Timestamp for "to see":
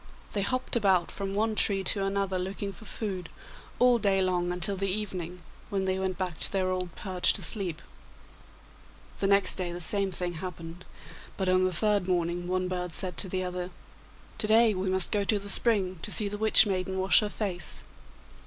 16.01-16.27